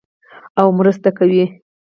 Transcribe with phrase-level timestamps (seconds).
[0.59, 1.45] او مرسته کوي.